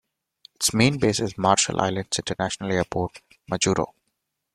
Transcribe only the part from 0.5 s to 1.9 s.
Its main base is Marshall